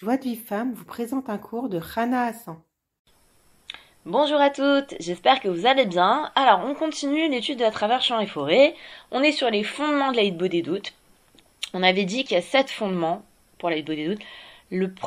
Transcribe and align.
Joie 0.00 0.16
de 0.16 0.22
vie 0.22 0.36
femme 0.36 0.74
vous 0.74 0.84
présente 0.84 1.28
un 1.28 1.38
cours 1.38 1.68
de 1.68 1.78
Rana 1.78 2.26
Hassan. 2.26 2.56
Bonjour 4.06 4.40
à 4.40 4.48
toutes, 4.48 4.94
j'espère 5.00 5.40
que 5.40 5.48
vous 5.48 5.66
allez 5.66 5.86
bien. 5.86 6.30
Alors, 6.36 6.60
on 6.64 6.74
continue 6.74 7.28
l'étude 7.28 7.58
de 7.58 7.64
la 7.64 7.72
travers 7.72 8.00
champs 8.00 8.20
et 8.20 8.28
forêts. 8.28 8.76
On 9.10 9.24
est 9.24 9.32
sur 9.32 9.50
les 9.50 9.64
fondements 9.64 10.12
de 10.12 10.16
la 10.16 10.22
Hitbo 10.22 10.46
des 10.46 10.62
doutes. 10.62 10.94
On 11.74 11.82
avait 11.82 12.04
dit 12.04 12.22
qu'il 12.22 12.36
y 12.36 12.38
a 12.38 12.42
sept 12.42 12.70
fondements 12.70 13.24
pour 13.58 13.70
la 13.70 13.76
Hitbo 13.78 13.92
des 13.92 14.06
doutes. 14.06 14.22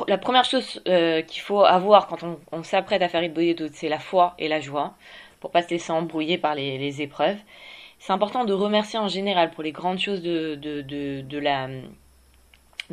la 0.08 0.18
première 0.18 0.44
chose 0.44 0.82
euh, 0.86 1.22
qu'il 1.22 1.40
faut 1.40 1.64
avoir 1.64 2.06
quand 2.06 2.18
on, 2.52 2.62
s'apprête 2.62 3.00
à 3.00 3.08
faire 3.08 3.24
Hitbo 3.24 3.40
des 3.40 3.54
doutes, 3.54 3.72
c'est 3.72 3.88
la 3.88 3.98
foi 3.98 4.34
et 4.38 4.46
la 4.46 4.60
joie, 4.60 4.92
pour 5.40 5.52
pas 5.52 5.62
se 5.62 5.70
laisser 5.70 5.90
embrouiller 5.90 6.36
par 6.36 6.54
les, 6.54 7.00
épreuves. 7.00 7.38
C'est 7.98 8.12
important 8.12 8.44
de 8.44 8.52
remercier 8.52 8.98
en 8.98 9.08
général 9.08 9.52
pour 9.52 9.62
les 9.62 9.72
grandes 9.72 10.00
choses 10.00 10.20
de, 10.20 11.38
la, 11.38 11.68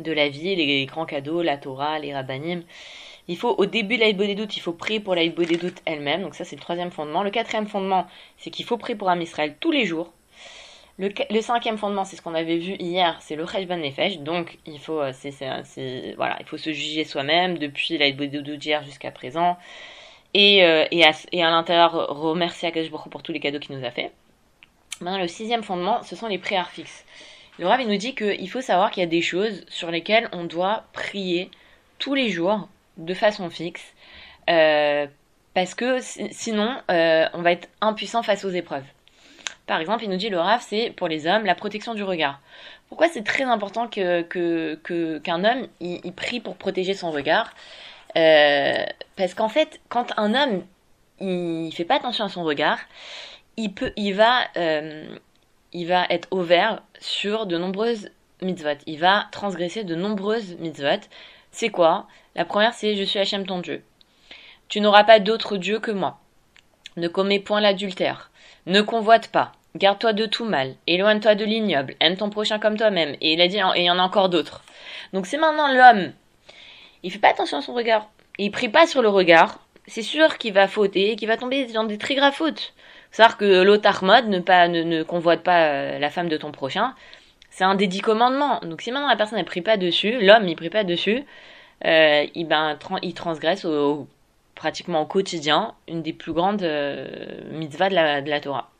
de 0.02 0.12
la 0.12 0.28
vie, 0.28 0.56
les 0.56 0.86
grands 0.86 1.06
cadeaux, 1.06 1.42
la 1.42 1.56
Torah, 1.56 1.98
les 1.98 2.14
rabbinim. 2.14 2.62
Il 3.28 3.36
faut, 3.36 3.54
au 3.58 3.66
début 3.66 3.96
de 3.96 4.02
la 4.02 4.12
des 4.12 4.34
doutes, 4.34 4.56
il 4.56 4.60
faut 4.60 4.72
prier 4.72 4.98
pour 4.98 5.14
la 5.14 5.26
des 5.26 5.56
doutes 5.56 5.80
elle-même. 5.84 6.22
Donc 6.22 6.34
ça, 6.34 6.44
c'est 6.44 6.56
le 6.56 6.62
troisième 6.62 6.90
fondement. 6.90 7.22
Le 7.22 7.30
quatrième 7.30 7.68
fondement, 7.68 8.06
c'est 8.38 8.50
qu'il 8.50 8.64
faut 8.64 8.76
prier 8.76 8.96
pour 8.96 9.08
Am 9.08 9.20
Israël 9.22 9.54
tous 9.60 9.70
les 9.70 9.86
jours. 9.86 10.12
Le, 10.98 11.40
cinquième 11.40 11.78
fondement, 11.78 12.04
c'est 12.04 12.16
ce 12.16 12.22
qu'on 12.22 12.34
avait 12.34 12.58
vu 12.58 12.74
hier, 12.74 13.16
c'est 13.20 13.36
le 13.36 13.46
Cheshvan 13.46 13.78
Nefesh. 13.78 14.18
Donc, 14.18 14.58
il 14.66 14.78
faut, 14.78 15.00
euh, 15.00 15.12
c'est, 15.14 16.14
voilà, 16.16 16.36
il 16.40 16.46
faut 16.46 16.58
se 16.58 16.72
juger 16.72 17.04
soi-même 17.04 17.56
depuis 17.56 17.96
la 17.96 18.10
des 18.10 18.28
doutes 18.28 18.50
d'hier 18.58 18.82
jusqu'à 18.82 19.10
présent. 19.10 19.56
Et, 20.34 20.64
euh, 20.64 20.84
et 20.90 21.04
à 21.04 21.50
l'intérieur, 21.50 21.92
remercier 22.08 22.68
Akash 22.68 22.90
pour 22.90 23.22
tous 23.22 23.32
les 23.32 23.40
cadeaux 23.40 23.60
qu'il 23.60 23.78
nous 23.78 23.84
a 23.84 23.90
fait. 23.90 24.12
Maintenant, 25.00 25.18
le 25.18 25.28
sixième 25.28 25.62
fondement, 25.62 26.02
ce 26.02 26.16
sont 26.16 26.26
les 26.26 26.38
prières 26.38 26.68
fixes. 26.68 27.06
Le 27.60 27.66
Rav, 27.66 27.86
nous 27.86 27.96
dit 27.98 28.14
qu'il 28.14 28.48
faut 28.48 28.62
savoir 28.62 28.90
qu'il 28.90 29.02
y 29.02 29.04
a 29.04 29.08
des 29.08 29.20
choses 29.20 29.66
sur 29.68 29.90
lesquelles 29.90 30.30
on 30.32 30.44
doit 30.44 30.84
prier 30.94 31.50
tous 31.98 32.14
les 32.14 32.30
jours 32.30 32.70
de 32.96 33.12
façon 33.12 33.50
fixe, 33.50 33.84
euh, 34.48 35.06
parce 35.52 35.74
que 35.74 35.98
sinon, 36.00 36.74
euh, 36.90 37.26
on 37.34 37.42
va 37.42 37.52
être 37.52 37.68
impuissant 37.82 38.22
face 38.22 38.46
aux 38.46 38.50
épreuves. 38.50 38.86
Par 39.66 39.78
exemple, 39.78 40.04
il 40.04 40.08
nous 40.08 40.16
dit 40.16 40.30
le 40.30 40.38
RAF, 40.38 40.64
c'est 40.66 40.88
pour 40.96 41.06
les 41.06 41.26
hommes 41.26 41.44
la 41.44 41.54
protection 41.54 41.92
du 41.92 42.02
regard. 42.02 42.40
Pourquoi 42.88 43.08
c'est 43.08 43.24
très 43.24 43.44
important 43.44 43.88
que, 43.88 44.22
qu'un 45.18 45.44
homme 45.44 45.68
il, 45.80 46.12
prie 46.14 46.40
pour 46.40 46.56
protéger 46.56 46.94
son 46.94 47.10
regard 47.10 47.52
euh, 48.16 48.86
Parce 49.16 49.34
qu'en 49.34 49.50
fait, 49.50 49.82
quand 49.90 50.14
un 50.16 50.34
homme 50.34 50.64
il 51.20 51.70
fait 51.72 51.84
pas 51.84 51.96
attention 51.96 52.24
à 52.24 52.30
son 52.30 52.42
regard, 52.42 52.78
il 53.58 53.74
peut, 53.74 53.92
il 53.96 54.14
va, 54.14 54.46
il 55.72 55.86
va 55.86 56.06
être 56.10 56.28
ouvert 56.32 56.82
sur 57.00 57.46
de 57.46 57.56
nombreuses 57.56 58.10
mitzvot. 58.42 58.78
Il 58.86 58.98
va 58.98 59.26
transgresser 59.30 59.84
de 59.84 59.94
nombreuses 59.94 60.56
mitzvot. 60.58 61.00
C'est 61.52 61.68
quoi? 61.68 62.06
La 62.34 62.44
première, 62.44 62.74
c'est 62.74 62.96
Je 62.96 63.04
suis 63.04 63.18
Hachem 63.18 63.46
ton 63.46 63.58
Dieu. 63.58 63.82
Tu 64.68 64.80
n'auras 64.80 65.04
pas 65.04 65.20
d'autre 65.20 65.56
Dieu 65.56 65.80
que 65.80 65.90
moi. 65.90 66.18
Ne 66.96 67.08
commets 67.08 67.40
point 67.40 67.60
l'adultère. 67.60 68.30
Ne 68.66 68.82
convoite 68.82 69.28
pas. 69.28 69.52
Garde-toi 69.76 70.12
de 70.12 70.26
tout 70.26 70.44
mal. 70.44 70.74
Éloigne-toi 70.86 71.34
de 71.36 71.44
l'ignoble. 71.44 71.94
Aime 72.00 72.16
ton 72.16 72.30
prochain 72.30 72.58
comme 72.58 72.76
toi-même. 72.76 73.16
Et 73.20 73.32
il 73.32 73.40
a 73.40 73.48
dit, 73.48 73.58
et 73.58 73.80
il 73.80 73.84
y 73.84 73.90
en 73.90 73.98
a 73.98 74.02
encore 74.02 74.28
d'autres. 74.28 74.64
Donc 75.12 75.26
c'est 75.26 75.38
maintenant 75.38 75.72
l'homme. 75.72 76.12
Il 77.02 77.12
fait 77.12 77.18
pas 77.18 77.30
attention 77.30 77.58
à 77.58 77.62
son 77.62 77.74
regard. 77.74 78.08
Il 78.38 78.50
prie 78.50 78.68
pas 78.68 78.86
sur 78.86 79.02
le 79.02 79.08
regard. 79.08 79.60
C'est 79.86 80.02
sûr 80.02 80.38
qu'il 80.38 80.52
va 80.52 80.68
fauter, 80.68 81.16
qu'il 81.16 81.28
va 81.28 81.36
tomber 81.36 81.66
dans 81.66 81.84
des 81.84 81.98
très 81.98 82.14
graves 82.14 82.34
fautes. 82.34 82.74
Savoir 83.10 83.36
que 83.36 83.62
l'autarmode, 83.62 84.28
ne 84.28 84.38
ne, 84.38 85.02
convoite 85.02 85.42
pas 85.42 85.66
euh, 85.66 85.98
la 85.98 86.10
femme 86.10 86.28
de 86.28 86.36
ton 86.36 86.52
prochain, 86.52 86.94
c'est 87.50 87.64
un 87.64 87.74
des 87.74 87.88
dix 87.88 88.02
commandements. 88.02 88.60
Donc 88.60 88.82
si 88.82 88.92
maintenant 88.92 89.08
la 89.08 89.16
personne 89.16 89.38
ne 89.38 89.44
prie 89.44 89.62
pas 89.62 89.76
dessus, 89.76 90.20
l'homme 90.20 90.46
il 90.46 90.54
prie 90.54 90.70
pas 90.70 90.84
dessus, 90.84 91.24
euh, 91.84 92.26
il, 92.34 92.46
ben, 92.46 92.78
il 93.02 93.14
transgresse 93.14 93.64
au, 93.64 94.06
pratiquement 94.54 95.02
au 95.02 95.06
quotidien 95.06 95.74
une 95.88 96.02
des 96.02 96.12
plus 96.12 96.32
grandes 96.32 96.62
euh, 96.62 97.08
mitzvahs 97.50 97.88
de 97.88 98.30
la, 98.30 98.40
Torah. 98.40 98.70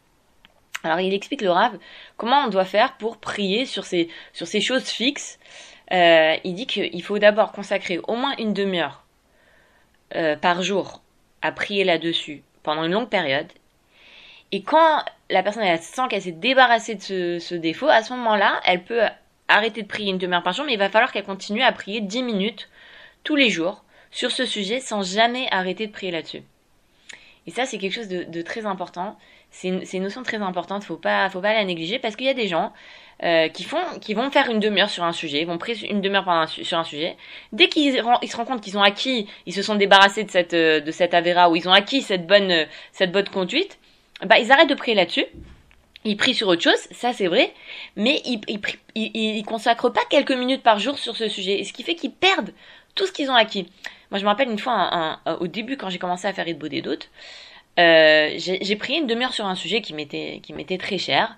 Alors 0.84 1.00
il 1.00 1.12
explique 1.12 1.42
le 1.42 1.50
Rav 1.50 1.76
comment 2.16 2.44
on 2.44 2.48
doit 2.48 2.64
faire 2.64 2.96
pour 2.98 3.16
prier 3.18 3.66
sur 3.66 3.84
ces, 3.84 4.08
choses 4.60 4.88
fixes. 4.88 5.40
Il 5.90 6.54
dit 6.54 6.66
qu'il 6.66 7.02
faut 7.02 7.18
d'abord 7.18 7.50
consacrer 7.50 7.98
au 8.06 8.14
moins 8.14 8.34
une 8.38 8.54
demi-heure 8.54 9.04
par 10.40 10.62
jour 10.62 11.02
à 11.42 11.50
prier 11.52 11.82
là-dessus 11.84 12.42
pendant 12.62 12.84
une 12.84 12.92
longue 12.92 13.08
période. 13.08 13.48
Et 14.52 14.62
quand 14.62 15.04
la 15.30 15.42
personne 15.42 15.62
elle 15.62 15.80
sent 15.80 16.02
qu'elle 16.10 16.22
s'est 16.22 16.32
débarrassée 16.32 16.96
de 16.96 17.02
ce, 17.02 17.38
ce 17.38 17.54
défaut, 17.54 17.88
à 17.88 18.02
ce 18.02 18.12
moment-là, 18.14 18.60
elle 18.64 18.82
peut 18.82 19.02
arrêter 19.48 19.82
de 19.82 19.86
prier 19.86 20.10
une 20.10 20.18
demi-heure 20.18 20.42
par 20.42 20.52
jour, 20.52 20.64
mais 20.64 20.72
il 20.72 20.78
va 20.78 20.88
falloir 20.88 21.12
qu'elle 21.12 21.24
continue 21.24 21.62
à 21.62 21.72
prier 21.72 22.00
10 22.00 22.22
minutes 22.22 22.68
tous 23.24 23.36
les 23.36 23.50
jours 23.50 23.84
sur 24.10 24.30
ce 24.30 24.44
sujet 24.44 24.80
sans 24.80 25.02
jamais 25.02 25.48
arrêter 25.50 25.86
de 25.86 25.92
prier 25.92 26.12
là-dessus. 26.12 26.42
Et 27.46 27.50
ça, 27.50 27.64
c'est 27.64 27.78
quelque 27.78 27.94
chose 27.94 28.08
de, 28.08 28.42
très 28.42 28.66
important. 28.66 29.16
C'est 29.50 29.68
une, 29.68 29.82
une, 29.92 30.02
notion 30.02 30.22
très 30.22 30.36
importante, 30.36 30.84
faut 30.84 30.96
pas, 30.96 31.28
faut 31.30 31.40
pas 31.40 31.54
la 31.54 31.64
négliger 31.64 31.98
parce 31.98 32.14
qu'il 32.14 32.26
y 32.26 32.30
a 32.30 32.34
des 32.34 32.46
gens 32.46 32.72
euh, 33.22 33.48
qui 33.48 33.64
font, 33.64 33.82
qui 34.00 34.14
vont 34.14 34.30
faire 34.30 34.48
une 34.50 34.60
demi-heure 34.60 34.90
sur 34.90 35.04
un 35.04 35.12
sujet, 35.12 35.44
vont 35.44 35.58
prier 35.58 35.90
une 35.90 36.00
demi-heure 36.00 36.48
sur 36.48 36.78
un 36.78 36.84
sujet. 36.84 37.16
Dès 37.52 37.68
qu'ils 37.68 37.94
se 37.96 38.36
rendent 38.36 38.46
compte 38.46 38.60
qu'ils 38.60 38.78
ont 38.78 38.82
acquis, 38.82 39.26
ils 39.46 39.54
se 39.54 39.62
sont 39.62 39.74
débarrassés 39.74 40.24
de 40.24 40.30
cette, 40.30 40.54
euh, 40.54 40.80
de 40.80 40.90
cette 40.92 41.14
avéra 41.14 41.50
ou 41.50 41.56
ils 41.56 41.68
ont 41.68 41.72
acquis 41.72 42.02
cette 42.02 42.26
bonne, 42.26 42.66
cette 42.92 43.10
bonne 43.10 43.28
conduite, 43.28 43.78
bah 44.26 44.38
ils 44.38 44.52
arrêtent 44.52 44.70
de 44.70 44.74
prier 44.74 44.94
là-dessus. 44.94 45.26
Ils 46.04 46.16
prient 46.16 46.34
sur 46.34 46.48
autre 46.48 46.62
chose, 46.62 46.80
ça 46.92 47.12
c'est 47.12 47.26
vrai, 47.26 47.52
mais 47.94 48.22
ils, 48.24 48.40
ils, 48.48 49.10
ils, 49.14 49.44
consacrent 49.44 49.92
pas 49.92 50.00
quelques 50.08 50.32
minutes 50.32 50.62
par 50.62 50.78
jour 50.78 50.98
sur 50.98 51.14
ce 51.14 51.28
sujet, 51.28 51.60
et 51.60 51.64
ce 51.64 51.74
qui 51.74 51.82
fait 51.82 51.94
qu'ils 51.94 52.12
perdent 52.12 52.54
tout 52.94 53.06
ce 53.06 53.12
qu'ils 53.12 53.30
ont 53.30 53.34
acquis. 53.34 53.68
Moi, 54.10 54.18
je 54.18 54.24
me 54.24 54.28
rappelle 54.28 54.50
une 54.50 54.58
fois, 54.58 55.20
au 55.40 55.46
début, 55.46 55.76
quand 55.76 55.90
j'ai 55.90 55.98
commencé 55.98 56.26
à 56.26 56.32
faire 56.32 56.46
des 56.46 56.54
doutes, 56.54 57.10
euh, 57.78 58.30
j'ai 58.36 58.76
pris 58.76 58.94
une 58.94 59.06
demi-heure 59.06 59.32
sur 59.34 59.46
un 59.46 59.54
sujet 59.54 59.80
qui 59.80 59.94
m'était 59.94 60.40
qui 60.42 60.52
m'était 60.52 60.78
très 60.78 60.98
cher. 60.98 61.36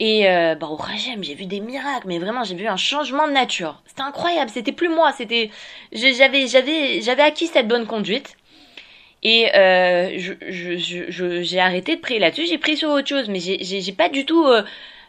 Et 0.00 0.28
euh, 0.28 0.54
bah, 0.56 0.66
au 0.66 0.76
Rajem, 0.76 1.22
j'ai 1.22 1.34
vu 1.34 1.46
des 1.46 1.60
miracles, 1.60 2.08
mais 2.08 2.18
vraiment, 2.18 2.42
j'ai 2.44 2.56
vu 2.56 2.66
un 2.66 2.76
changement 2.76 3.28
de 3.28 3.32
nature. 3.32 3.80
C'était 3.86 4.02
incroyable, 4.02 4.50
c'était 4.50 4.72
plus 4.72 4.88
moi, 4.88 5.12
c'était 5.12 5.50
j'avais 5.92 6.46
j'avais 6.46 7.00
j'avais 7.00 7.22
acquis 7.22 7.46
cette 7.46 7.68
bonne 7.68 7.86
conduite. 7.86 8.36
Et 9.24 9.50
euh, 9.56 10.10
j'ai 10.18 10.78
je, 10.78 11.42
je, 11.42 11.58
arrêté 11.58 11.96
de 11.96 12.00
prier 12.00 12.20
là-dessus, 12.20 12.46
j'ai 12.46 12.58
pris 12.58 12.76
sur 12.76 12.90
autre 12.90 13.08
chose, 13.08 13.28
mais 13.28 13.40
j'ai 13.40 13.92
pas 13.92 14.08
du 14.08 14.26
tout... 14.26 14.46
Euh, 14.46 14.62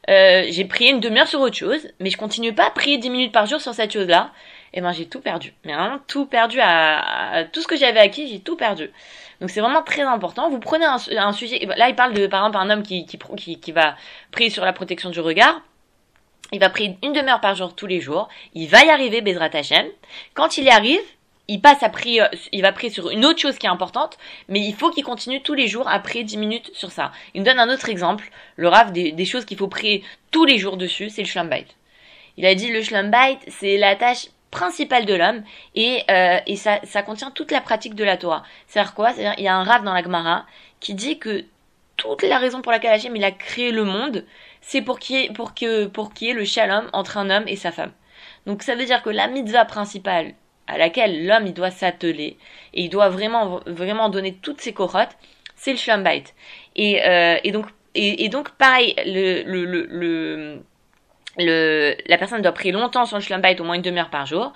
euh, 0.08 0.46
j'ai 0.50 0.66
prié 0.66 0.92
une 0.92 1.00
demi-heure 1.00 1.28
sur 1.28 1.42
autre 1.42 1.56
chose, 1.56 1.88
mais 2.00 2.12
je 2.12 2.18
continue 2.18 2.54
pas 2.54 2.68
à 2.68 2.70
prier 2.70 3.00
10 3.00 3.10
minutes 3.10 3.32
par 3.32 3.48
jour 3.48 3.60
sur 3.60 3.74
cette 3.74 3.92
chose-là 3.92 4.32
et 4.76 4.80
eh 4.80 4.82
ben 4.82 4.92
j'ai 4.92 5.06
tout 5.06 5.22
perdu. 5.22 5.54
Mais 5.64 5.74
vraiment 5.74 6.00
tout 6.06 6.26
perdu 6.26 6.60
à, 6.62 7.46
tout 7.54 7.62
ce 7.62 7.68
que 7.68 7.78
j'avais 7.78 8.02
acquis, 8.02 8.28
j'ai 8.28 8.40
tout 8.40 8.58
perdu. 8.58 8.92
Donc 9.40 9.50
c'est 9.50 9.62
vraiment 9.62 9.82
très 9.82 10.02
important. 10.02 10.50
Vous 10.50 10.60
prenez 10.60 10.84
un, 10.84 11.32
sujet, 11.32 11.66
là 11.78 11.88
il 11.88 11.96
parle 11.96 12.14
de 12.14 12.28
par 12.28 12.46
exemple 12.46 12.58
un 12.58 12.70
homme 12.70 12.84
qui, 12.84 13.06
qui, 13.06 13.18
qui, 13.58 13.72
va 13.72 13.96
prier 14.32 14.50
sur 14.50 14.66
la 14.66 14.74
protection 14.74 15.10
du 15.10 15.22
regard. 15.22 15.62
Il 16.52 16.60
va 16.60 16.70
prier 16.70 16.98
une 17.04 17.14
demi-heure 17.14 17.40
par 17.40 17.56
jour 17.56 17.74
tous 17.74 17.88
les 17.88 18.02
jours. 18.02 18.28
Il 18.54 18.68
va 18.68 18.84
y 18.84 18.90
arriver, 18.90 19.22
Bezrat. 19.22 19.50
Quand 20.34 20.58
il 20.58 20.66
y 20.66 20.70
arrive, 20.70 21.00
il 21.48 21.62
passe 21.62 21.84
à 21.84 21.90
prier, 21.90 22.24
il 22.52 22.62
va 22.62 22.72
prier 22.72 22.92
sur 22.92 23.10
une 23.10 23.26
autre 23.26 23.40
chose 23.40 23.58
qui 23.58 23.68
est 23.68 23.70
importante, 23.70 24.18
mais 24.50 24.60
il 24.60 24.74
faut 24.74 24.90
qu'il 24.90 25.04
continue 25.04 25.42
tous 25.42 25.54
les 25.54 25.68
jours 25.68 25.90
prier 26.04 26.24
10 26.24 26.38
minutes 26.38 26.72
sur 26.74 26.92
ça. 26.92 27.12
Il 27.34 27.42
nous 27.42 27.46
donne 27.46 27.60
un 27.60 27.72
autre 27.72 27.90
exemple, 27.90 28.30
le 28.56 28.68
rave 28.68 28.92
des, 28.92 29.12
des 29.12 29.26
choses 29.26 29.46
qu'il 29.46 29.58
faut 29.58 29.68
prier 29.68 30.04
tous 30.32 30.46
les 30.46 30.58
jours 30.58 30.78
dessus, 30.78 31.10
c'est 31.10 31.22
le 31.22 31.28
shlambait. 31.28 31.68
Il 32.38 32.46
a 32.46 32.56
dit 32.56 32.72
le 32.72 32.82
shlambait, 32.82 33.38
c'est 33.48 33.78
la 33.78 33.96
tâche 33.96 34.28
principal 34.52 35.06
de 35.06 35.14
l'homme 35.14 35.44
et, 35.76 36.04
euh, 36.10 36.40
et 36.48 36.56
ça, 36.56 36.80
ça 36.84 37.02
contient 37.02 37.32
toute 37.32 37.52
la 37.52 37.62
pratique 37.62 37.96
de 37.96 38.04
la 38.04 38.18
Torah. 38.18 38.44
C'est-à-dire 38.68 38.94
quoi? 38.94 39.12
C'est-à-dire 39.12 39.36
il 39.38 39.44
y 39.44 39.48
a 39.48 39.56
un 39.56 39.64
rave 39.64 39.84
dans 39.84 39.94
la 39.94 40.02
Gemara 40.02 40.46
qui 40.80 40.94
dit 40.94 41.20
que 41.20 41.46
toute 41.98 42.24
la 42.24 42.40
raison 42.40 42.62
pour 42.62 42.72
laquelle 42.72 42.94
Hachem 42.94 43.16
il 43.16 43.24
a 43.24 43.32
créé 43.32 43.72
le 43.72 43.84
monde, 43.84 44.26
c'est 44.62 44.82
pour 44.82 45.00
qu'il 45.00 45.16
y 45.16 45.26
ait, 45.26 45.30
pour 45.30 45.54
que, 45.54 45.86
pour 45.86 46.14
qu'il 46.14 46.28
y 46.28 46.32
ait 46.32 46.34
le 46.34 46.46
shalom 46.46 46.90
entre 46.94 47.18
un 47.18 47.30
homme 47.30 47.46
et 47.48 47.56
sa 47.56 47.72
femme. 47.72 47.92
Donc 48.46 48.64
ça 48.64 48.76
veut 48.76 48.86
dire 48.86 49.02
que 49.02 49.10
la 49.10 49.28
mitzvah 49.28 49.66
principale 49.66 50.34
à 50.68 50.78
laquelle 50.78 51.26
l'homme 51.26 51.48
il 51.48 51.54
doit 51.54 51.72
s'atteler 51.72 52.38
et 52.74 52.84
il 52.84 52.90
doit 52.90 53.10
vraiment 53.10 53.62
vraiment 53.66 54.10
donner 54.10 54.34
toutes 54.34 54.62
ses 54.62 54.74
corottes, 54.74 55.16
c'est 55.56 55.72
le 55.72 55.78
shalom 55.78 56.04
bait. 56.04 56.24
Et, 56.76 57.04
euh, 57.04 57.38
et 57.44 57.52
donc 57.52 57.68
et, 57.96 58.28
donc 58.30 58.52
pareil 58.52 58.94
le, 59.06 60.64
la 62.08 62.18
personne 62.18 62.42
doit 62.42 62.52
prier 62.52 62.72
longtemps 62.72 63.06
sur 63.06 63.18
le 63.18 63.24
Schlumbait, 63.24 63.60
au 63.60 63.64
moins 63.64 63.76
une 63.76 63.82
demi-heure 63.82 64.10
par 64.10 64.26
jour. 64.26 64.54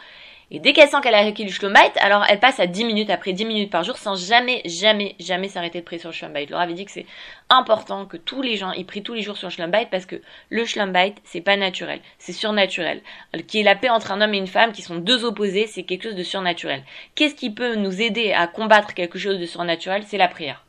Et 0.52 0.60
dès 0.60 0.74
qu'elle 0.74 0.90
sent 0.90 0.98
qu'elle 1.04 1.14
a 1.14 1.20
acquis 1.20 1.44
le 1.44 1.52
Schlumbait, 1.52 1.92
alors 2.00 2.26
elle 2.28 2.40
passe 2.40 2.60
à 2.60 2.66
10 2.66 2.84
minutes 2.86 3.10
après 3.12 3.34
10 3.34 3.46
minutes 3.46 3.70
par 3.70 3.84
jour 3.84 3.98
sans 3.98 4.16
jamais, 4.16 4.62
jamais, 4.66 5.16
jamais 5.20 5.48
s'arrêter 5.48 5.80
de 5.80 5.86
prier 5.86 6.00
sur 6.00 6.10
le 6.10 6.16
Schlumbait. 6.16 6.48
Laura 6.48 6.64
avait 6.64 6.74
dit 6.74 6.86
que 6.86 6.92
c'est 6.92 7.06
important 7.50 8.06
que 8.06 8.18
tous 8.18 8.42
les 8.42 8.58
gens, 8.58 8.72
ils 8.72 8.86
prient 8.86 9.04
tous 9.04 9.14
les 9.14 9.22
jours 9.22 9.38
sur 9.38 9.48
le 9.48 9.54
Schlumbait 9.54 9.88
parce 9.92 10.08
que 10.08 10.22
le 10.50 10.66
Schlumbait, 10.66 11.14
c'est 11.24 11.42
pas 11.42 11.56
naturel, 11.56 12.00
c'est 12.18 12.34
surnaturel. 12.34 13.02
Qui 13.48 13.60
est 13.60 13.64
la 13.64 13.76
paix 13.76 13.90
entre 13.90 14.12
un 14.12 14.22
homme 14.22 14.34
et 14.34 14.40
une 14.40 14.48
femme, 14.48 14.72
qui 14.72 14.82
sont 14.82 14.96
deux 14.96 15.24
opposés, 15.24 15.68
c'est 15.68 15.84
quelque 15.84 16.04
chose 16.04 16.16
de 16.16 16.24
surnaturel. 16.24 16.84
Qu'est-ce 17.14 17.36
qui 17.36 17.52
peut 17.52 17.76
nous 17.76 18.02
aider 18.02 18.34
à 18.34 18.48
combattre 18.48 18.96
quelque 18.96 19.20
chose 19.20 19.40
de 19.40 19.46
surnaturel? 19.46 20.04
C'est 20.08 20.18
la 20.18 20.28
prière. 20.28 20.66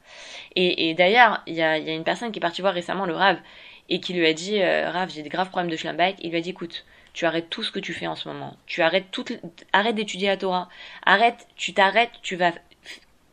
Et, 0.56 0.94
d'ailleurs, 0.94 1.43
il 1.47 1.55
y 1.55 1.62
a, 1.62 1.79
y 1.79 1.94
une 1.94 2.05
personne 2.05 2.33
qui 2.33 2.38
est 2.38 2.43
partie 2.43 2.61
voir 2.61 2.75
récemment 2.75 3.06
le 3.06 3.15
Rav 3.15 3.38
et 3.88 4.00
qui 4.00 4.12
lui 4.12 4.26
a 4.26 4.33
dit 4.33 4.61
euh, 4.61 4.91
Rav, 4.91 5.11
j'ai 5.11 5.23
des 5.23 5.29
graves 5.29 5.49
problèmes 5.49 5.71
de 5.71 5.76
schlambait. 5.76 6.17
Il 6.21 6.31
lui 6.31 6.38
a 6.38 6.41
dit 6.41 6.50
écoute, 6.50 6.85
tu 7.12 7.27
arrêtes 7.27 7.51
tout 7.51 7.62
ce 7.62 7.71
que 7.71 7.81
tu 7.81 7.93
fais 7.93 8.07
en 8.07 8.17
ce 8.17 8.29
moment. 8.29 8.57
Tu 8.67 8.83
arrêtes 8.83 9.11
tout, 9.11 9.25
arrête 9.73 9.95
d'étudier 9.95 10.29
la 10.29 10.37
Torah. 10.37 10.69
Arrête, 11.05 11.47
tu 11.57 11.73
t'arrêtes, 11.75 12.12
tu 12.23 12.37
vas 12.37 12.53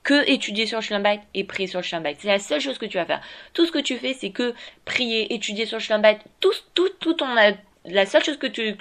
que 0.03 0.29
étudier 0.29 0.65
sur 0.65 0.81
Shlambait 0.81 1.19
et 1.33 1.43
prier 1.43 1.67
sur 1.67 1.83
Shlambait. 1.83 2.15
C'est 2.17 2.29
la 2.29 2.39
seule 2.39 2.61
chose 2.61 2.77
que 2.77 2.85
tu 2.85 2.97
vas 2.97 3.05
faire. 3.05 3.21
Tout 3.53 3.65
ce 3.65 3.73
que 3.73 3.79
tu 3.79 3.97
fais, 3.97 4.13
c'est 4.13 4.29
que 4.29 4.53
prier, 4.85 5.33
étudier 5.33 5.65
sur 5.65 5.81
Shlambait. 5.81 6.19
Tout, 6.39 6.53
tout, 6.73 6.89
tout 6.99 7.13
ton, 7.13 7.27
la 7.35 8.05
seule 8.05 8.23
chose 8.23 8.37
que 8.37 8.47
tu, 8.47 8.75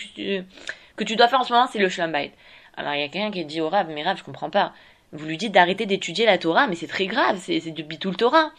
que 0.97 1.05
tu, 1.05 1.17
dois 1.17 1.27
faire 1.27 1.41
en 1.41 1.45
ce 1.45 1.53
moment, 1.53 1.67
c'est 1.67 1.81
le 1.81 1.89
Shlambait. 1.89 2.33
Alors 2.77 2.95
il 2.95 3.01
y 3.01 3.03
a 3.03 3.09
quelqu'un 3.09 3.33
qui 3.33 3.45
dit 3.45 3.61
au 3.61 3.69
Rav, 3.69 3.89
mais 3.89 4.05
Rav, 4.05 4.17
je 4.19 4.23
comprends 4.23 4.51
pas. 4.51 4.73
Vous 5.13 5.27
lui 5.27 5.37
dites 5.37 5.53
d'arrêter 5.53 5.87
d'étudier 5.87 6.27
la 6.27 6.39
Torah, 6.39 6.69
mais 6.69 6.77
c'est 6.77 6.87
très 6.87 7.07
grave, 7.07 7.39
c'est 7.41 7.61
du 7.71 7.83
bitou 7.83 8.11
le 8.11 8.17
Torah. 8.17 8.53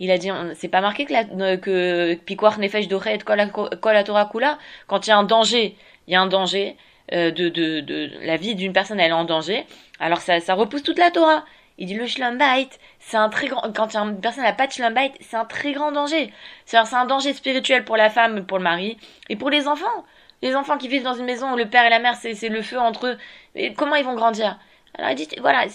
Il 0.00 0.10
a 0.10 0.18
dit, 0.18 0.30
c'est 0.54 0.68
pas 0.68 0.80
marqué 0.80 1.04
que, 1.04 1.12
la, 1.12 1.56
que 1.56 2.14
Piquoir 2.14 2.58
Nefesh 2.58 2.88
Kol 2.88 3.92
la 3.92 4.04
Torah 4.04 4.26
Kula, 4.26 4.58
quand 4.86 5.06
il 5.06 5.10
y 5.10 5.12
a 5.12 5.18
un 5.18 5.22
danger, 5.24 5.76
il 6.06 6.12
y 6.12 6.16
a 6.16 6.20
un 6.20 6.26
danger, 6.26 6.76
euh, 7.12 7.30
de, 7.30 7.48
de, 7.48 7.80
de, 7.80 8.10
la 8.22 8.36
vie 8.36 8.54
d'une 8.54 8.72
personne, 8.72 8.98
elle 8.98 9.10
est 9.10 9.14
en 9.14 9.24
danger, 9.24 9.66
alors 10.00 10.18
ça, 10.18 10.40
ça 10.40 10.54
repousse 10.54 10.82
toute 10.82 10.98
la 10.98 11.10
Torah. 11.10 11.44
Il 11.78 11.86
dit 11.86 11.94
le 11.94 12.06
shlambait, 12.06 12.68
c'est 13.00 13.16
un 13.16 13.28
très 13.28 13.48
grand, 13.48 13.62
quand 13.74 13.94
une 13.96 14.20
personne 14.20 14.44
n'a 14.44 14.52
pas 14.52 14.66
de 14.66 14.72
c'est 14.72 15.36
un 15.36 15.44
très 15.44 15.72
grand 15.72 15.90
danger. 15.90 16.32
C'est 16.64 16.76
un 16.76 17.04
danger 17.06 17.32
spirituel 17.32 17.84
pour 17.84 17.96
la 17.96 18.10
femme, 18.10 18.46
pour 18.46 18.58
le 18.58 18.64
mari, 18.64 18.98
et 19.28 19.36
pour 19.36 19.50
les 19.50 19.68
enfants. 19.68 20.04
Les 20.42 20.54
enfants 20.54 20.76
qui 20.76 20.88
vivent 20.88 21.02
dans 21.02 21.14
une 21.14 21.24
maison 21.24 21.52
où 21.52 21.56
le 21.56 21.66
père 21.68 21.84
et 21.84 21.90
la 21.90 21.98
mère, 21.98 22.16
c'est 22.16 22.48
le 22.48 22.62
feu 22.62 22.78
entre 22.78 23.06
eux. 23.08 23.18
Et 23.54 23.72
comment 23.74 23.96
ils 23.96 24.04
vont 24.04 24.14
grandir? 24.14 24.58
Alors 24.94 25.10
il 25.10 25.16
dit, 25.16 25.28
voilà, 25.40 25.66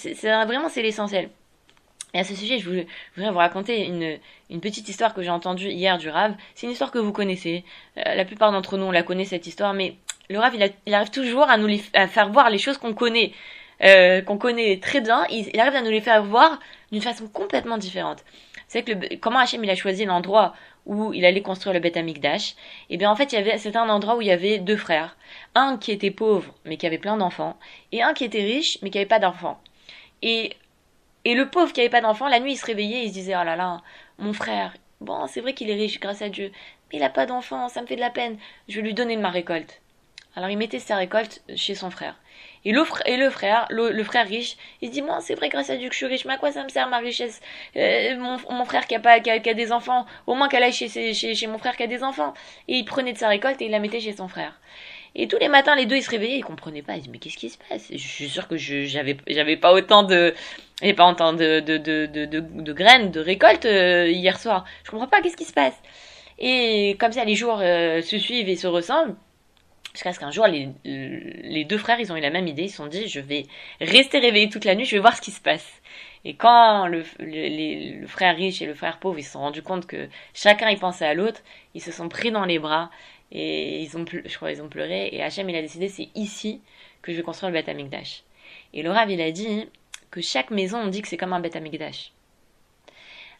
vraiment 0.46 0.70
c'est 0.70 0.81
l'essentiel. 0.81 1.30
Et 2.13 2.19
à 2.19 2.24
ce 2.24 2.36
sujet, 2.36 2.59
je 2.59 2.69
voudrais 2.69 3.31
vous 3.31 3.38
raconter 3.38 3.86
une, 3.86 4.62
petite 4.62 4.88
histoire 4.88 5.13
que 5.13 5.21
j'ai 5.21 5.30
entendue 5.30 5.69
hier 5.69 5.98
du 5.98 6.09
Rav. 6.09 6.36
C'est 6.56 6.65
une 6.65 6.71
histoire 6.71 6.92
que 6.92 7.00
vous 7.00 7.12
connaissez. 7.12 7.65
Euh, 7.98 8.15
la 8.15 8.25
plupart 8.25 8.51
d'entre 8.51 8.77
nous, 8.77 8.86
on 8.86 8.92
la 8.92 9.04
connaît, 9.04 9.25
cette 9.25 9.45
histoire, 9.45 9.74
mais 9.74 9.95
le 10.30 10.39
Rav, 10.39 10.56
il, 10.86 10.94
arrive 10.94 11.09
toujours 11.09 11.50
à 11.50 11.57
nous 11.57 11.77
faire 11.77 12.31
voir 12.31 12.50
les 12.50 12.57
choses 12.57 12.77
qu'on 12.77 12.94
connaît, 12.94 13.33
euh, 13.83 14.21
qu'on 14.21 14.38
connaît 14.38 14.80
très 14.81 15.01
bien. 15.01 15.25
Il, 15.30 15.59
arrive 15.59 15.75
à 15.75 15.81
nous 15.81 15.92
les 15.92 16.01
faire 16.01 16.24
voir 16.24 16.59
d'une 16.92 17.01
façon 17.01 17.27
complètement 17.27 17.77
différente. 17.77 18.24
C'est 18.68 18.83
que 18.83 19.15
comment 19.15 19.39
Hachem 19.39 19.63
il 19.63 19.69
a 19.69 19.75
choisi 19.75 20.06
l'endroit 20.06 20.53
où 20.86 21.13
il 21.13 21.25
allait 21.25 21.42
construire 21.42 21.74
le 21.74 21.80
Beth 21.80 21.98
Amikdash, 21.98 22.51
et 22.51 22.56
eh 22.92 22.98
bien 22.98 23.12
en 23.12 23.15
fait 23.15 23.33
il 23.33 23.60
c'était 23.60 23.77
un 23.77 23.89
endroit 23.89 24.15
où 24.15 24.21
il 24.21 24.27
y 24.27 24.31
avait 24.31 24.57
deux 24.57 24.77
frères, 24.77 25.18
un 25.53 25.77
qui 25.77 25.92
était 25.92 26.12
pauvre 26.12 26.53
mais 26.63 26.77
qui 26.77 26.86
avait 26.88 26.98
plein 26.98 27.18
d'enfants, 27.18 27.57
et 27.92 28.01
un 28.01 28.13
qui 28.13 28.24
était 28.24 28.44
riche 28.44 28.77
mais 28.81 28.89
qui 28.89 28.98
avait 28.98 29.06
pas 29.06 29.19
d'enfants. 29.19 29.62
Et 30.21 30.53
et 31.27 31.33
le 31.33 31.50
pauvre 31.50 31.74
qui 31.74 31.81
avait 31.81 31.89
pas 31.89 32.00
d'enfants, 32.00 32.29
la 32.29 32.39
nuit, 32.39 32.53
il 32.53 32.57
se 32.57 32.65
réveillait, 32.65 33.03
il 33.03 33.09
se 33.09 33.13
disait, 33.13 33.35
oh 33.35 33.44
là 33.44 33.57
là, 33.57 33.81
mon 34.18 34.31
frère, 34.31 34.74
bon, 35.01 35.27
c'est 35.27 35.41
vrai 35.41 35.53
qu'il 35.53 35.69
est 35.69 35.75
riche 35.75 36.00
grâce 36.00 36.21
à 36.21 36.29
Dieu, 36.29 36.53
mais 36.89 37.00
il 37.00 37.03
a 37.03 37.09
pas 37.09 37.25
d'enfants, 37.25 37.68
ça 37.68 37.81
me 37.81 37.85
fait 37.85 37.97
de 37.97 38.01
la 38.01 38.09
peine, 38.09 38.38
je 38.69 38.77
vais 38.77 38.81
lui 38.81 38.94
donner 38.94 39.18
de 39.18 39.21
ma 39.21 39.29
récolte. 39.29 39.81
Alors 40.38 40.50
il 40.50 40.57
mettait 40.57 40.79
sa 40.79 40.95
récolte 40.95 41.41
chez 41.57 41.75
son 41.75 41.89
frère. 41.89 42.15
Et 42.63 42.71
le, 42.71 42.81
et 43.06 43.18
le 43.18 43.29
frère, 43.29 43.65
le, 43.69 44.03
frère 44.06 44.25
riche, 44.25 44.56
il 44.81 44.88
se 44.88 44.94
dit, 44.94 45.01
moi, 45.01 45.19
c'est 45.19 45.35
vrai, 45.35 45.50
grâce 45.50 45.69
à 45.69 45.75
Dieu 45.75 45.89
que 45.89 45.94
je 45.94 45.97
suis 45.97 46.06
riche, 46.06 46.24
mais 46.24 46.35
à 46.35 46.38
quoi 46.38 46.53
ça 46.53 46.63
me 46.63 46.69
sert 46.69 46.88
ma 46.88 47.00
richesse? 47.00 47.41
Euh, 47.75 48.15
mon, 48.18 48.63
frère 48.63 48.88
qui 48.88 48.95
a, 48.95 49.01
pas, 49.01 49.19
qui 49.19 49.29
a, 49.29 49.53
des 49.53 49.71
enfants, 49.74 50.06
au 50.27 50.33
moins 50.33 50.47
qu'elle 50.47 50.63
aille 50.63 50.71
chez, 50.71 51.13
chez 51.13 51.47
mon 51.47 51.57
frère 51.57 51.75
qui 51.75 51.83
a 51.83 51.88
des 51.88 52.06
enfants. 52.06 52.33
Et 52.69 52.75
il 52.77 52.85
prenait 52.85 53.12
de 53.12 53.18
sa 53.18 53.27
récolte 53.27 53.62
et 53.62 53.65
il 53.65 53.71
la 53.71 53.79
mettait 53.79 54.00
chez 54.00 54.13
son 54.13 54.29
frère. 54.29 54.57
Et 55.15 55.27
tous 55.27 55.38
les 55.39 55.48
matins, 55.48 55.75
les 55.75 55.86
deux, 55.86 55.95
ils 55.95 56.04
se 56.04 56.09
réveillaient, 56.09 56.38
ils 56.38 56.44
comprenaient 56.44 56.81
pas. 56.81 56.94
Ils 56.95 57.00
disaient, 57.00 57.12
mais 57.12 57.18
qu'est-ce 57.18 57.38
qui 57.38 57.50
se 57.50 57.57
passe? 57.69 57.88
Je 57.92 57.98
suis 57.98 58.30
sûre 58.30 58.48
que 58.48 58.57
j'avais 58.57 59.18
j'avais 59.27 59.57
pas 59.57 59.74
autant 59.74 60.04
de 60.04 60.33
et 60.81 60.94
pas 60.94 61.09
autant 61.09 61.33
de 61.33 61.59
de, 61.59 61.77
de, 61.77 62.06
de, 62.06 62.25
de 62.39 62.74
graines, 62.74 63.12
de 63.12 63.19
récoltes 63.19 63.65
euh, 63.65 64.07
hier 64.09 64.39
soir. 64.39 64.65
Je 64.83 64.92
comprends 64.92 65.07
pas, 65.07 65.21
qu'est-ce 65.21 65.38
qui 65.38 65.45
se 65.45 65.54
passe? 65.54 65.75
Et 66.39 66.95
comme 67.00 67.12
ça, 67.12 67.25
les 67.25 67.36
jours 67.36 67.59
euh, 67.62 68.01
se 68.01 68.18
suivent 68.18 68.50
et 68.50 68.56
se 68.56 68.68
ressemblent. 68.68 69.15
Jusqu'à 69.94 70.13
ce 70.13 70.19
qu'un 70.19 70.30
jour, 70.30 70.45
les, 70.45 70.69
les 70.83 71.63
deux 71.63 71.80
frères, 71.80 72.00
ils 72.00 72.12
ont 72.12 72.15
eu 72.15 72.21
la 72.21 72.30
même 72.30 72.48
idée. 72.48 72.63
Ils 72.63 72.69
se 72.69 72.77
sont 72.77 72.86
dit, 72.86 73.07
je 73.07 73.19
vais 73.19 73.48
rester 73.81 74.19
réveillé 74.19 74.48
toute 74.48 74.63
la 74.63 74.75
nuit, 74.75 74.86
je 74.86 74.95
vais 74.95 75.01
voir 75.01 75.15
ce 75.15 75.21
qui 75.21 75.31
se 75.31 75.42
passe. 75.42 75.65
Et 76.27 76.33
quand 76.33 76.88
le, 76.88 77.03
frère 78.06 78.35
riche 78.35 78.62
et 78.62 78.65
le 78.65 78.74
frère 78.74 79.00
pauvre, 79.00 79.18
ils 79.18 79.24
se 79.24 79.31
sont 79.31 79.39
rendus 79.39 79.62
compte 79.62 79.88
que 79.88 80.09
chacun 80.33 80.69
y 80.69 80.75
pensait 80.75 81.06
à 81.06 81.13
l'autre, 81.13 81.41
ils 81.74 81.81
se 81.81 81.94
sont 81.94 82.09
pris 82.09 82.31
dans 82.31 82.44
les 82.44 82.59
bras 82.59 82.91
et 83.31 83.81
ils 83.81 83.95
ont, 83.95 84.03
je 84.06 84.35
crois, 84.35 84.51
ils 84.51 84.62
ont 84.62 84.68
pleuré. 84.68 85.07
Et 85.13 85.24
Hachem, 85.24 85.50
il 85.50 85.56
a 85.56 85.62
décidé, 85.62 85.88
c'est 85.88 86.09
ici 86.15 86.62
que 87.01 87.13
je 87.13 87.18
vais 87.18 87.24
construire 87.24 87.53
le 87.53 87.57
Beth 87.57 87.69
Amikdash. 87.69 88.24
Et 88.74 88.83
le 88.83 88.91
Rav, 88.91 89.09
il 89.09 89.21
a 89.21 89.31
dit 89.31 89.69
que 90.12 90.19
chaque 90.19 90.51
maison, 90.51 90.79
on 90.79 90.88
dit 90.88 91.01
que 91.01 91.07
c'est 91.07 91.15
comme 91.15 91.31
un 91.31 91.39
Beth 91.39 91.56
Amikdash. 91.56 92.12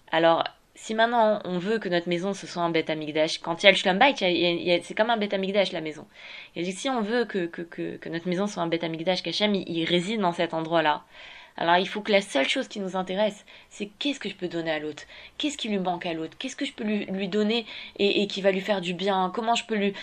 Alors, 0.10 0.46
si 0.74 0.96
maintenant 0.96 1.42
on 1.44 1.58
veut 1.58 1.80
que 1.80 1.90
notre 1.90 2.08
maison 2.08 2.34
ce 2.34 2.48
soit 2.48 2.62
un 2.62 2.70
Beth 2.70 2.90
Amikdash, 2.90 3.40
quand 3.40 3.64
il 3.64 3.66
y 3.66 3.68
a 3.68 3.72
le 3.72 3.78
Shlombait, 3.78 4.14
c'est 4.82 4.96
comme 4.96 5.10
un 5.10 5.18
Beth 5.18 5.34
Amikdash 5.34 5.74
la 5.74 5.82
maison. 5.82 6.08
Et 6.56 6.64
si 6.72 6.88
on 6.88 7.02
veut 7.02 7.26
que, 7.26 8.08
notre 8.08 8.30
maison 8.30 8.48
soit 8.48 8.64
un 8.64 8.68
Beth 8.68 8.86
Amikdash, 8.86 9.24
qu'Hachem 9.24 9.56
il 9.56 9.84
réside 9.84 10.22
dans 10.22 10.32
cet 10.32 10.54
endroit-là, 10.54 11.04
alors 11.58 11.78
il 11.78 11.88
faut 11.88 12.02
que 12.02 12.12
la 12.12 12.22
seule 12.22 12.48
chose 12.48 12.68
qui 12.68 12.80
nous 12.80 12.96
intéresse, 12.96 13.46
c'est 13.70 13.90
qu'est-ce 14.00 14.20
que 14.20 14.30
je 14.30 14.36
peux 14.36 14.48
donner 14.48 14.72
à 14.72 14.80
l'autre, 14.80 15.04
qu'est-ce 15.38 15.58
qui 15.58 15.70
lui 15.70 15.80
manque 15.80 16.06
à 16.06 16.14
l'autre, 16.14 16.38
qu'est-ce 16.38 16.56
que 16.56 16.66
je 16.66 16.74
peux 16.74 16.84
lui, 16.84 17.28
donner 17.28 17.66
et, 18.00 18.28
qui 18.28 18.42
va 18.42 18.52
lui 18.52 18.62
faire 18.62 18.82
du 18.82 18.94
bien, 18.94 19.32
comment 19.34 19.56
je 19.56 19.66
peux 19.66 19.76
lui 19.76 19.94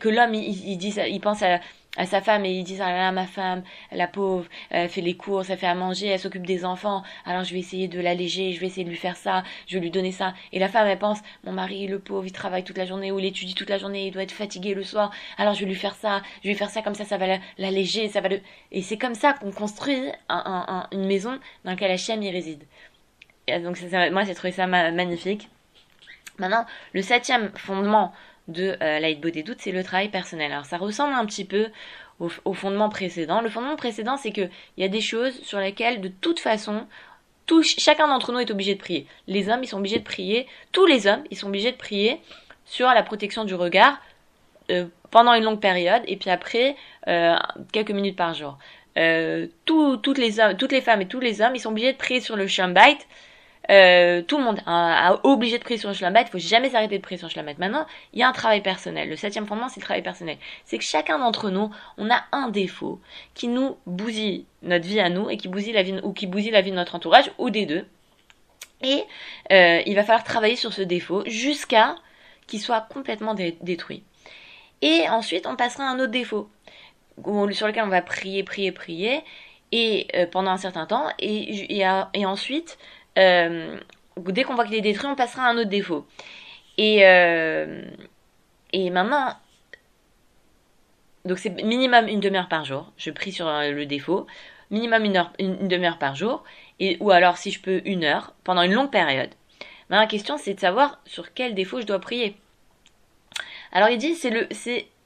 que 0.00 0.08
l'homme 0.08 0.34
il, 0.34 0.82
il 0.82 1.20
pense 1.20 1.42
à 1.42 1.60
à 1.96 2.06
sa 2.06 2.22
femme 2.22 2.44
et 2.46 2.50
ils 2.50 2.64
disent 2.64 2.80
ah 2.80 2.90
là 2.90 2.98
là 2.98 3.12
ma 3.12 3.26
femme 3.26 3.62
la 3.90 4.06
pauvre 4.06 4.46
elle 4.70 4.88
fait 4.88 5.02
les 5.02 5.14
courses 5.14 5.50
elle 5.50 5.58
fait 5.58 5.66
à 5.66 5.74
manger 5.74 6.06
elle 6.06 6.18
s'occupe 6.18 6.46
des 6.46 6.64
enfants. 6.64 7.02
Alors 7.26 7.44
je 7.44 7.52
vais 7.52 7.60
essayer 7.60 7.86
de 7.88 8.00
l'alléger 8.00 8.52
je 8.52 8.60
vais 8.60 8.66
essayer 8.66 8.84
de 8.84 8.88
lui 8.88 8.96
faire 8.96 9.16
ça 9.16 9.42
je 9.66 9.74
vais 9.74 9.80
lui 9.80 9.90
donner 9.90 10.12
ça 10.12 10.32
et 10.52 10.58
la 10.58 10.68
femme 10.68 10.86
elle 10.86 10.98
pense 10.98 11.18
mon 11.44 11.52
mari 11.52 11.86
le 11.86 11.98
pauvre 11.98 12.24
il 12.24 12.32
travaille 12.32 12.64
toute 12.64 12.78
la 12.78 12.86
journée 12.86 13.12
ou 13.12 13.18
il 13.18 13.26
étudie 13.26 13.54
toute 13.54 13.68
la 13.68 13.78
journée 13.78 14.06
il 14.06 14.10
doit 14.10 14.22
être 14.22 14.32
fatigué 14.32 14.74
le 14.74 14.84
soir. 14.84 15.10
Alors 15.36 15.54
je 15.54 15.60
vais 15.60 15.66
lui 15.66 15.74
faire 15.74 15.94
ça 15.94 16.22
je 16.38 16.44
vais 16.44 16.50
lui 16.50 16.58
faire 16.58 16.70
ça 16.70 16.80
comme 16.80 16.94
ça 16.94 17.04
ça 17.04 17.18
va 17.18 17.38
l'alléger 17.58 18.08
ça 18.08 18.20
va 18.22 18.28
le 18.28 18.40
et 18.70 18.80
c'est 18.80 18.96
comme 18.96 19.14
ça 19.14 19.34
qu'on 19.34 19.52
construit 19.52 20.00
un, 20.30 20.88
une 20.92 21.06
maison 21.06 21.38
dans 21.64 21.72
laquelle 21.72 21.90
Hachem 21.90 22.22
y 22.22 22.30
réside. 22.30 22.64
Et 23.48 23.58
donc 23.58 23.76
ça, 23.76 24.10
moi 24.10 24.24
j'ai 24.24 24.34
trouvé 24.34 24.52
ça 24.52 24.66
magnifique. 24.66 25.50
Maintenant 26.38 26.64
le 26.94 27.02
septième 27.02 27.50
fondement 27.54 28.14
de 28.48 28.76
euh, 28.82 29.30
des 29.30 29.42
doutes, 29.42 29.60
c'est 29.60 29.72
le 29.72 29.84
travail 29.84 30.08
personnel. 30.08 30.52
Alors 30.52 30.66
ça 30.66 30.78
ressemble 30.78 31.14
un 31.14 31.24
petit 31.26 31.44
peu 31.44 31.68
au, 32.44 32.54
fondement 32.54 32.88
précédent. 32.88 33.40
Le 33.40 33.48
fondement 33.48 33.76
précédent, 33.76 34.16
c'est 34.16 34.32
qu'il 34.32 34.50
y 34.76 34.84
a 34.84 34.88
des 34.88 35.00
choses 35.00 35.40
sur 35.42 35.58
lesquelles, 35.58 36.00
de 36.00 36.08
toute 36.08 36.38
façon, 36.38 36.86
chacun 37.62 38.08
d'entre 38.08 38.32
nous 38.32 38.38
est 38.38 38.50
obligé 38.50 38.74
de 38.74 38.80
prier. 38.80 39.06
Les 39.26 39.48
hommes, 39.48 39.60
ils 39.62 39.66
sont 39.66 39.78
obligés 39.78 39.98
de 39.98 40.04
prier. 40.04 40.46
Tous 40.70 40.86
les 40.86 41.06
hommes, 41.06 41.24
ils 41.30 41.36
sont 41.36 41.48
obligés 41.48 41.72
de 41.72 41.76
prier 41.76 42.20
sur 42.64 42.86
la 42.86 43.02
protection 43.02 43.44
du 43.44 43.54
regard 43.54 44.00
euh, 44.70 44.86
pendant 45.10 45.34
une 45.34 45.44
longue 45.44 45.60
période 45.60 46.02
et 46.06 46.16
puis 46.16 46.30
après 46.30 46.76
euh, 47.08 47.36
quelques 47.72 47.90
minutes 47.90 48.16
par 48.16 48.34
jour. 48.34 48.58
Euh, 48.98 49.46
toutes, 49.64 50.18
les 50.18 50.80
femmes 50.80 51.02
et 51.02 51.06
tous 51.06 51.20
les 51.20 51.40
hommes, 51.40 51.54
ils 51.54 51.60
sont 51.60 51.70
obligés 51.70 51.92
de 51.92 51.98
prier 51.98 52.20
sur 52.20 52.36
le 52.36 52.46
shambait 52.46 52.98
euh, 53.70 54.22
tout 54.22 54.38
le 54.38 54.44
monde 54.44 54.60
a, 54.66 55.20
obligé 55.22 55.58
de 55.58 55.62
prier 55.62 55.78
sur 55.78 55.88
le 55.88 55.94
shlambat, 55.94 56.22
il 56.22 56.28
faut 56.28 56.38
jamais 56.38 56.70
s'arrêter 56.70 56.98
de 56.98 57.02
prier 57.02 57.18
sur 57.18 57.28
le 57.28 57.32
shlambat. 57.32 57.54
Maintenant, 57.58 57.86
il 58.12 58.18
y 58.18 58.22
a 58.22 58.28
un 58.28 58.32
travail 58.32 58.60
personnel. 58.60 59.08
Le 59.08 59.16
septième 59.16 59.46
fondement, 59.46 59.68
c'est 59.68 59.80
le 59.80 59.84
travail 59.84 60.02
personnel. 60.02 60.36
C'est 60.64 60.78
que 60.78 60.84
chacun 60.84 61.18
d'entre 61.18 61.50
nous, 61.50 61.70
on 61.96 62.10
a 62.10 62.24
un 62.32 62.48
défaut 62.48 63.00
qui 63.34 63.48
nous 63.48 63.76
bousille 63.86 64.46
notre 64.62 64.86
vie 64.86 65.00
à 65.00 65.08
nous 65.08 65.30
et 65.30 65.36
qui 65.36 65.48
bousille 65.48 65.72
la 65.72 65.82
vie, 65.82 66.00
ou 66.02 66.12
qui 66.12 66.26
bousille 66.26 66.50
la 66.50 66.60
vie 66.60 66.70
de 66.70 66.76
notre 66.76 66.94
entourage, 66.94 67.30
ou 67.38 67.50
des 67.50 67.66
deux. 67.66 67.86
Et 68.82 69.04
euh, 69.52 69.80
il 69.86 69.94
va 69.94 70.02
falloir 70.02 70.24
travailler 70.24 70.56
sur 70.56 70.72
ce 70.72 70.82
défaut 70.82 71.22
jusqu'à 71.26 71.94
qu'il 72.48 72.60
soit 72.60 72.80
complètement 72.92 73.34
détruit. 73.34 74.02
Et 74.80 75.08
ensuite, 75.08 75.46
on 75.46 75.54
passera 75.54 75.84
à 75.84 75.92
un 75.92 76.00
autre 76.00 76.10
défaut 76.10 76.50
sur 77.52 77.68
lequel 77.68 77.84
on 77.84 77.88
va 77.88 78.02
prier, 78.02 78.42
prier, 78.42 78.72
prier, 78.72 79.22
et 79.70 80.08
euh, 80.16 80.26
pendant 80.26 80.50
un 80.50 80.56
certain 80.56 80.86
temps, 80.86 81.06
et, 81.20 81.78
et 82.14 82.26
ensuite, 82.26 82.78
euh, 83.18 83.78
dès 84.16 84.44
qu'on 84.44 84.54
voit 84.54 84.64
qu'il 84.64 84.74
est 84.74 84.80
détruit, 84.80 85.08
on 85.08 85.14
passera 85.14 85.44
à 85.44 85.50
un 85.50 85.56
autre 85.56 85.70
défaut. 85.70 86.06
Et, 86.78 87.06
euh, 87.06 87.82
maintenant, 88.74 89.34
donc 91.24 91.38
c'est 91.38 91.50
minimum 91.62 92.08
une 92.08 92.20
demi-heure 92.20 92.48
par 92.48 92.64
jour. 92.64 92.92
Je 92.96 93.10
prie 93.10 93.32
sur 93.32 93.46
euh, 93.48 93.70
le 93.70 93.86
défaut. 93.86 94.26
Minimum 94.70 95.04
une, 95.04 95.26
une, 95.38 95.68
demi-heure 95.68 95.98
par 95.98 96.14
jour. 96.14 96.44
Et, 96.80 96.96
ou 97.00 97.10
alors, 97.10 97.36
si 97.36 97.50
je 97.50 97.60
peux, 97.60 97.82
une 97.84 98.04
heure 98.04 98.34
pendant 98.44 98.62
une 98.62 98.72
longue 98.72 98.90
période. 98.90 99.30
Mais 99.90 99.96
la 99.96 100.06
question, 100.06 100.38
c'est 100.38 100.54
de 100.54 100.60
savoir 100.60 101.00
sur 101.04 101.34
quel 101.34 101.54
défaut 101.54 101.80
je 101.80 101.86
dois 101.86 102.00
prier. 102.00 102.36
Alors, 103.72 103.90
il 103.90 103.98
dit, 103.98 104.16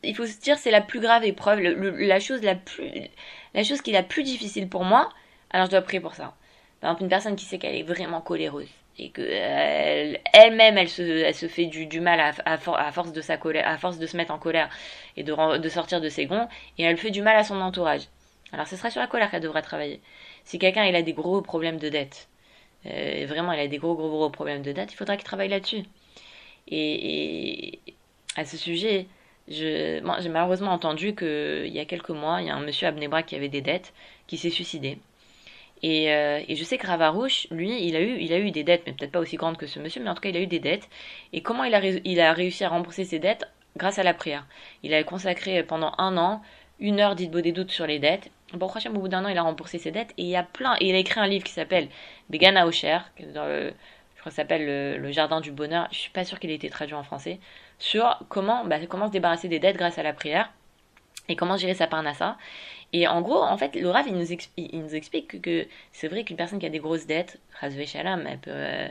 il 0.03 0.15
faut 0.15 0.27
se 0.27 0.41
dire, 0.41 0.59
c'est 0.59 0.71
la 0.71 0.81
plus 0.81 1.01
grave 1.01 1.25
épreuve, 1.25 1.61
la 1.61 2.21
chose 2.21 2.43
la 2.43 3.65
chose 3.65 3.81
qui 3.81 3.91
est 3.91 3.95
la 3.95 4.03
plus 4.03 4.23
difficile 4.23 4.69
pour 4.69 4.85
moi. 4.85 5.09
Alors, 5.51 5.67
je 5.67 5.73
dois 5.73 5.83
prier 5.83 6.01
pour 6.01 6.15
ça. 6.15 6.35
Par 6.81 6.91
exemple, 6.91 7.03
une 7.05 7.09
personne 7.09 7.37
qui 7.37 7.45
sait 7.45 7.59
qu'elle 7.59 7.75
est 7.75 7.83
vraiment 7.83 8.21
coléreuse 8.21 8.69
et 8.99 9.11
que 9.11 9.23
elle-même 9.23 10.79
elle, 10.79 10.89
se, 10.89 11.49
fait 11.49 11.67
du, 11.67 12.01
mal 12.01 12.21
à, 12.45 12.57
force 12.93 13.13
de 13.13 13.21
se 13.21 14.17
mettre 14.17 14.33
en 14.33 14.39
colère 14.39 14.71
et 15.17 15.23
de, 15.23 15.69
sortir 15.69 16.01
de 16.01 16.09
ses 16.09 16.27
gonds, 16.27 16.49
et 16.79 16.85
elle 16.85 16.97
fait 16.97 17.11
du 17.11 17.23
mal 17.23 17.37
à 17.37 17.45
son 17.45 17.61
entourage. 17.61 18.03
Alors 18.53 18.67
ce 18.67 18.77
sera 18.77 18.91
sur 18.91 19.01
la 19.01 19.07
colère 19.07 19.31
qu'elle 19.31 19.43
devra 19.43 19.61
travailler. 19.63 20.01
Si 20.45 20.59
quelqu'un 20.59 20.85
il 20.85 20.95
a 20.97 21.03
des 21.03 21.13
gros 21.13 21.43
problèmes 21.43 21.79
de 21.79 21.89
dette, 21.89 22.29
euh, 22.87 23.27
vraiment 23.29 23.53
il 23.53 23.61
a 23.61 23.69
des 23.69 23.79
gros 23.79 23.95
gros 23.95 24.09
gros 24.09 24.31
problèmes 24.31 24.63
de 24.63 24.73
dette, 24.73 24.93
il 24.93 24.97
faudra 24.97 25.17
qu'il 25.17 25.25
travaille 25.25 25.49
là-dessus. 25.49 25.83
Et, 26.69 27.81
à 28.37 28.45
ce 28.45 28.57
sujet, 28.57 29.07
j'ai 29.49 30.01
malheureusement 30.03 30.73
entendu 30.73 31.15
qu'il 31.15 31.69
y 31.69 31.79
a 31.79 31.85
quelques 31.85 32.11
mois, 32.11 32.41
il 32.41 32.49
y 32.49 32.51
a 32.51 32.57
un 32.57 32.61
monsieur 32.61 32.89
à 32.89 33.23
qui 33.23 33.37
avait 33.37 33.49
des 33.49 33.61
dettes, 33.63 33.93
qui 34.27 34.37
s'est 34.39 34.51
suicidé. 34.51 34.99
Et, 35.83 36.13
euh, 36.13 36.41
et, 36.49 36.57
je 36.57 36.65
sais 36.65 36.79
que 36.79 36.87
Ravarouche, 36.87 37.47
lui, 37.51 37.87
il 37.87 37.97
a, 37.97 38.01
eu, 38.01 38.17
il 38.19 38.33
a 38.33 38.39
eu 38.39 38.51
des 38.51 38.65
dettes, 38.65 38.83
mais 38.87 38.93
peut-être 38.93 39.13
pas 39.13 39.21
aussi 39.21 39.37
grandes 39.37 39.57
que 39.57 39.67
ce 39.67 39.79
monsieur, 39.79 40.03
mais 40.03 40.09
en 40.09 40.15
tout 40.15 40.23
cas, 40.23 40.31
il 40.31 40.37
a 40.37 40.41
eu 40.41 40.47
des 40.47 40.59
dettes. 40.59 40.89
Et 41.33 41.43
comment 41.43 41.65
il 41.65 41.75
a, 41.75 41.85
il 41.85 42.21
a 42.21 42.33
réussi 42.33 42.65
à 42.65 42.69
rembourser 42.69 43.05
ses 43.05 43.19
dettes 43.19 43.47
Grâce 43.77 43.99
à 43.99 44.03
la 44.03 44.15
prière? 44.15 44.47
Il 44.83 44.95
a 44.95 45.03
consacré 45.05 45.63
pendant 45.63 45.93
un 45.99 46.17
an 46.17 46.43
une 46.81 47.01
heure 47.01 47.15
d'Idbo 47.15 47.41
des 47.41 47.53
doutes 47.53 47.71
sur 47.71 47.87
les 47.87 47.99
dettes. 47.99 48.31
Bon, 48.53 48.69
au 48.69 48.91
bout 48.99 49.09
d'un 49.09 49.25
an, 49.25 49.29
il 49.29 49.39
a 49.39 49.43
remboursé 49.43 49.79
ses 49.79 49.91
dettes. 49.91 50.13
Et 50.19 50.23
il 50.23 50.29
y 50.29 50.37
a 50.37 50.43
plein. 50.43 50.77
Il 50.81 50.95
a 50.95 50.99
écrit 50.99 51.21
un 51.21 51.27
livre 51.27 51.45
qui 51.45 51.53
s'appelle 51.53 51.89
Begana 52.31 52.67
Osher, 52.67 52.99
dans 53.35 53.45
le, 53.47 53.73
je 54.15 54.21
crois 54.21 54.31
que 54.31 54.37
ça 54.37 54.43
s'appelle 54.43 55.01
le, 55.01 55.13
Jardin 55.13 55.41
du 55.41 55.53
Bonheur. 55.53 55.89
Je 55.91 55.99
suis 55.99 56.11
pas 56.11 56.25
sûre 56.25 56.39
qu'il 56.41 56.51
ait 56.51 56.55
été 56.55 56.71
traduit 56.71 56.95
en 56.95 57.03
français. 57.03 57.39
Sur 57.79 58.19
comment, 58.29 58.65
bah, 58.65 58.79
comment 58.89 59.09
se 59.09 59.13
débarrasser 59.13 59.49
des 59.49 59.59
dettes 59.59 59.77
grâce 59.77 59.99
à 59.99 60.03
la 60.03 60.13
prière 60.13 60.51
et 61.29 61.37
comment 61.37 61.57
gérer 61.57 61.75
sa 61.75 61.87
parnassa. 61.87 62.37
Et 62.93 63.07
en 63.07 63.21
gros, 63.21 63.43
en 63.43 63.57
fait, 63.59 63.75
le 63.75 63.89
Rav, 63.91 64.07
il 64.09 64.15
nous, 64.15 64.95
explique 64.95 65.41
que, 65.43 65.67
c'est 65.93 66.09
vrai 66.09 66.25
qu'une 66.25 66.37
personne 66.37 66.59
qui 66.59 66.67
a 66.67 66.71
des 66.71 66.79
grosses 66.79 67.07
dettes, 67.07 67.39
Shalom, 67.61 68.27
elle 68.27 68.39
peut, 68.39 68.51
euh, 68.53 68.89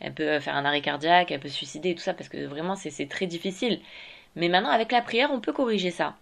elle 0.00 0.12
peut 0.12 0.40
faire 0.40 0.56
un 0.56 0.64
arrêt 0.64 0.80
cardiaque, 0.80 1.30
elle 1.30 1.40
peut 1.40 1.48
se 1.48 1.54
suicider 1.54 1.90
et 1.90 1.94
tout 1.94 2.02
ça, 2.02 2.14
parce 2.14 2.28
que 2.28 2.44
vraiment, 2.46 2.74
c'est 2.74 3.08
très 3.08 3.26
difficile. 3.26 3.80
Mais 4.36 4.48
maintenant, 4.48 4.70
avec 4.70 4.92
la 4.92 5.02
prière, 5.02 5.30
on 5.32 5.40
peut 5.40 5.52
corriger 5.52 5.90
ça. 5.90 6.14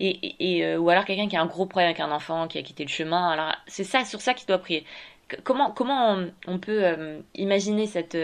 Et, 0.00 0.64
euh, 0.64 0.78
ou 0.78 0.90
alors 0.90 1.04
quelqu'un 1.04 1.28
qui 1.28 1.36
a 1.36 1.42
un 1.42 1.46
gros 1.46 1.66
problème 1.66 1.90
avec 1.90 2.00
un 2.00 2.10
enfant, 2.10 2.48
qui 2.48 2.58
a 2.58 2.62
quitté 2.62 2.84
le 2.84 2.90
chemin, 2.90 3.30
alors 3.30 3.54
c'est 3.66 3.84
ça, 3.84 4.04
sur 4.04 4.20
ça 4.20 4.34
qu'il 4.34 4.46
doit 4.46 4.58
prier. 4.58 4.84
Comment, 5.44 5.70
comment 5.70 6.18
on, 6.46 6.58
peut 6.58 6.84
euh, 6.84 7.20
imaginer 7.34 7.86
cette... 7.86 8.16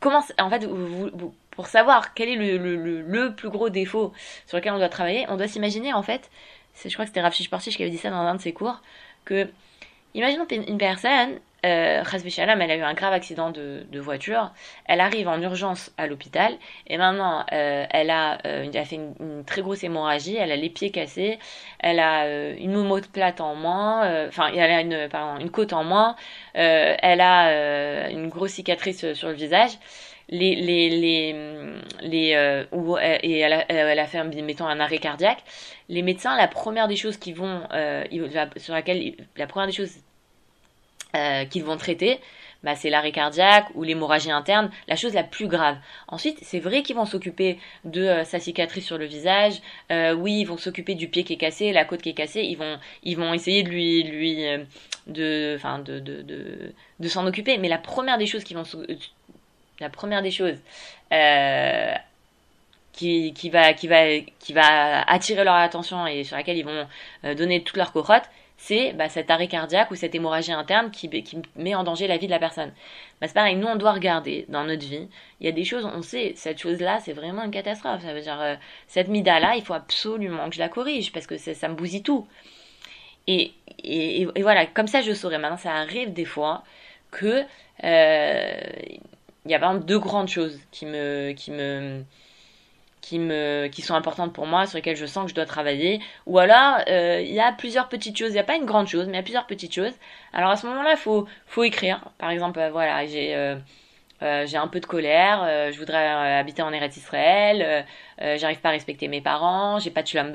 comment, 0.00 0.22
en 0.38 0.50
fait, 0.50 0.64
vous 0.64 1.34
pour 1.58 1.66
savoir 1.66 2.14
quel 2.14 2.28
est 2.28 2.36
le, 2.36 2.56
le, 2.56 3.02
le, 3.02 3.34
plus 3.34 3.48
gros 3.48 3.68
défaut 3.68 4.12
sur 4.46 4.58
lequel 4.58 4.74
on 4.74 4.78
doit 4.78 4.88
travailler, 4.88 5.26
on 5.28 5.36
doit 5.36 5.48
s'imaginer 5.48 5.92
en 5.92 6.04
fait, 6.04 6.30
je 6.84 6.88
crois 6.92 7.04
que 7.04 7.08
c'était 7.08 7.20
Rav 7.20 7.34
Portiche 7.50 7.76
qui 7.76 7.82
avait 7.82 7.90
dit 7.90 7.98
ça 7.98 8.10
dans 8.10 8.18
un 8.18 8.36
de 8.36 8.40
ses 8.40 8.52
cours, 8.52 8.80
que 9.24 9.48
imaginons 10.14 10.46
une 10.48 10.78
personne, 10.78 11.40
euh, 11.66 12.04
elle 12.04 12.70
a 12.70 12.76
eu 12.76 12.82
un 12.82 12.94
grave 12.94 13.12
accident 13.12 13.50
de, 13.50 13.84
de, 13.90 13.98
voiture, 13.98 14.52
elle 14.84 15.00
arrive 15.00 15.26
en 15.26 15.42
urgence 15.42 15.90
à 15.98 16.06
l'hôpital 16.06 16.56
et 16.86 16.96
maintenant 16.96 17.44
euh, 17.52 17.84
elle, 17.90 18.10
a, 18.10 18.38
euh, 18.46 18.68
elle 18.72 18.78
a 18.78 18.84
fait 18.84 18.94
une, 18.94 19.42
très 19.44 19.62
grosse 19.62 19.82
hémorragie, 19.82 20.36
elle 20.36 20.52
a 20.52 20.56
les 20.56 20.70
pieds 20.70 20.92
cassés, 20.92 21.40
elle 21.80 21.98
a 21.98 22.26
euh, 22.26 22.54
une 22.56 22.70
moumoute 22.70 23.08
plate 23.08 23.40
en 23.40 23.56
moins, 23.56 24.04
euh, 24.04 24.28
enfin 24.28 24.52
elle 24.54 24.70
a 24.70 24.80
une, 24.80 25.08
pardon, 25.08 25.40
une 25.40 25.50
côte 25.50 25.72
en 25.72 25.82
moins, 25.82 26.14
elle 26.54 27.20
a 27.20 28.10
une 28.10 28.28
grosse 28.28 28.52
cicatrice 28.52 29.12
sur 29.14 29.26
le 29.26 29.34
visage 29.34 29.72
les 30.28 30.54
les 30.56 30.90
les, 30.90 31.34
les 32.02 32.34
euh, 32.34 32.64
euh, 32.72 33.18
et 33.22 33.38
elle 33.38 33.52
a, 33.52 33.64
elle 33.68 33.98
a 33.98 34.06
fait 34.06 34.22
mettons 34.42 34.66
un 34.66 34.80
arrêt 34.80 34.98
cardiaque 34.98 35.42
les 35.88 36.02
médecins 36.02 36.36
la 36.36 36.48
première 36.48 36.88
des 36.88 36.96
choses 36.96 37.16
qui 37.16 37.32
vont 37.32 37.62
euh, 37.72 38.04
sur 38.56 38.74
laquelle 38.74 39.14
la 39.36 39.46
première 39.46 39.66
des 39.66 39.72
choses 39.72 39.96
euh, 41.16 41.44
qu'ils 41.46 41.64
vont 41.64 41.76
traiter 41.76 42.20
bah, 42.64 42.74
c'est 42.74 42.90
l'arrêt 42.90 43.12
cardiaque 43.12 43.66
ou 43.76 43.84
l'hémorragie 43.84 44.32
interne, 44.32 44.70
la 44.88 44.96
chose 44.96 45.14
la 45.14 45.22
plus 45.22 45.46
grave. 45.46 45.76
Ensuite, 46.08 46.38
c'est 46.42 46.58
vrai 46.58 46.82
qu'ils 46.82 46.96
vont 46.96 47.04
s'occuper 47.04 47.60
de 47.84 48.02
euh, 48.02 48.24
sa 48.24 48.40
cicatrice 48.40 48.84
sur 48.84 48.98
le 48.98 49.04
visage. 49.04 49.54
Euh, 49.92 50.12
oui, 50.12 50.40
ils 50.40 50.44
vont 50.44 50.56
s'occuper 50.56 50.96
du 50.96 51.08
pied 51.08 51.22
qui 51.22 51.34
est 51.34 51.36
cassé, 51.36 51.72
la 51.72 51.84
côte 51.84 52.02
qui 52.02 52.08
est 52.10 52.14
cassée. 52.14 52.42
Ils 52.42 52.56
vont, 52.56 52.78
ils 53.04 53.16
vont 53.16 53.32
essayer 53.32 53.62
de 53.62 53.68
lui, 53.68 54.02
lui, 54.02 54.44
de, 55.06 55.54
enfin, 55.56 55.78
de, 55.78 56.00
de, 56.00 56.22
de, 56.22 56.74
de 56.98 57.08
s'en 57.08 57.26
occuper. 57.28 57.58
Mais 57.58 57.68
la 57.68 57.78
première 57.78 58.18
des 58.18 58.26
choses 58.26 58.42
qu'ils 58.42 58.56
vont 58.56 58.64
la 59.80 59.88
première 59.88 60.22
des 60.22 60.30
choses 60.30 60.58
euh, 61.12 61.94
qui, 62.92 63.32
qui, 63.32 63.50
va, 63.50 63.72
qui, 63.72 63.88
va, 63.88 64.18
qui 64.38 64.52
va 64.52 65.02
attirer 65.02 65.44
leur 65.44 65.54
attention 65.54 66.06
et 66.06 66.24
sur 66.24 66.36
laquelle 66.36 66.56
ils 66.56 66.64
vont 66.64 66.86
euh, 67.24 67.34
donner 67.34 67.62
toute 67.62 67.76
leur 67.76 67.92
corotte, 67.92 68.24
c'est 68.56 68.92
bah, 68.92 69.08
cet 69.08 69.30
arrêt 69.30 69.46
cardiaque 69.46 69.90
ou 69.92 69.94
cette 69.94 70.14
hémorragie 70.14 70.52
interne 70.52 70.90
qui, 70.90 71.08
qui 71.22 71.38
met 71.54 71.76
en 71.76 71.84
danger 71.84 72.08
la 72.08 72.16
vie 72.16 72.26
de 72.26 72.32
la 72.32 72.40
personne. 72.40 72.72
Bah, 73.20 73.28
c'est 73.28 73.34
pareil, 73.34 73.54
nous 73.54 73.68
on 73.68 73.76
doit 73.76 73.92
regarder 73.92 74.46
dans 74.48 74.64
notre 74.64 74.84
vie, 74.84 75.08
il 75.40 75.46
y 75.46 75.48
a 75.48 75.52
des 75.52 75.64
choses, 75.64 75.84
on 75.84 76.02
sait, 76.02 76.32
cette 76.34 76.58
chose-là 76.58 76.98
c'est 77.00 77.12
vraiment 77.12 77.44
une 77.44 77.52
catastrophe. 77.52 78.02
Ça 78.02 78.12
veut 78.12 78.20
dire, 78.20 78.40
euh, 78.40 78.56
cette 78.88 79.08
mida-là, 79.08 79.54
il 79.56 79.62
faut 79.62 79.74
absolument 79.74 80.48
que 80.48 80.56
je 80.56 80.60
la 80.60 80.68
corrige 80.68 81.12
parce 81.12 81.26
que 81.28 81.38
ça 81.38 81.68
me 81.68 81.74
bousille 81.74 82.02
tout. 82.02 82.26
Et, 83.28 83.52
et, 83.84 84.22
et, 84.22 84.42
voilà, 84.42 84.66
comme 84.66 84.88
ça 84.88 85.02
je 85.02 85.12
saurais. 85.12 85.38
Maintenant, 85.38 85.58
ça 85.58 85.74
arrive 85.74 86.12
des 86.12 86.24
fois 86.24 86.64
que 87.10 87.44
euh, 87.84 88.60
il 89.48 89.52
y 89.52 89.54
a 89.54 89.58
vraiment 89.58 89.80
deux 89.80 89.98
grandes 89.98 90.28
choses 90.28 90.60
qui 90.70 90.84
me, 90.84 91.32
qui 91.32 91.50
me, 91.50 92.04
qui 93.00 93.18
me, 93.18 93.68
qui 93.68 93.80
sont 93.80 93.94
importantes 93.94 94.34
pour 94.34 94.46
moi, 94.46 94.66
sur 94.66 94.76
lesquelles 94.76 94.96
je 94.96 95.06
sens 95.06 95.24
que 95.24 95.30
je 95.30 95.34
dois 95.34 95.46
travailler. 95.46 96.00
Ou 96.26 96.38
alors, 96.38 96.80
euh, 96.88 97.22
il 97.22 97.32
y 97.32 97.40
a 97.40 97.50
plusieurs 97.52 97.88
petites 97.88 98.16
choses. 98.18 98.28
Il 98.28 98.34
n'y 98.34 98.40
a 98.40 98.44
pas 98.44 98.56
une 98.56 98.66
grande 98.66 98.88
chose, 98.88 99.06
mais 99.06 99.12
il 99.12 99.16
y 99.16 99.20
a 99.20 99.22
plusieurs 99.22 99.46
petites 99.46 99.74
choses. 99.74 99.94
Alors 100.34 100.50
à 100.50 100.56
ce 100.56 100.66
moment-là, 100.66 100.96
faut, 100.96 101.26
faut 101.46 101.64
écrire. 101.64 102.10
Par 102.18 102.30
exemple, 102.30 102.58
euh, 102.58 102.70
voilà, 102.70 103.06
j'ai, 103.06 103.34
euh, 103.34 103.56
j'ai 104.20 104.58
un 104.58 104.68
peu 104.68 104.80
de 104.80 104.86
colère, 104.86 105.70
je 105.72 105.78
voudrais 105.78 106.06
habiter 106.38 106.60
en 106.60 106.72
Eretz 106.72 106.96
Israël, 106.96 107.86
j'arrive 108.18 108.58
pas 108.58 108.70
à 108.70 108.72
respecter 108.72 109.06
mes 109.06 109.20
parents, 109.20 109.78
j'ai 109.78 109.90
pas 109.90 110.02
de 110.02 110.08
shalom 110.08 110.32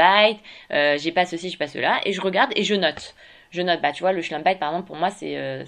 j'ai 0.70 1.12
pas 1.12 1.25
ceci, 1.25 1.50
j'ai 1.50 1.58
pas 1.58 1.67
cela, 1.67 2.00
et 2.05 2.13
je 2.13 2.22
regarde 2.22 2.53
et 2.55 2.63
je 2.63 2.75
note 2.75 3.13
je 3.54 3.62
note, 3.62 3.82
bah 3.82 3.92
tu 3.92 4.02
vois, 4.02 4.14
le 4.14 4.22
Schlumpite 4.24 4.58
par 4.58 4.70
exemple 4.70 4.88
pour 4.88 4.96
moi 4.96 5.12
c'est 5.12 5.38
euh, 5.38 5.64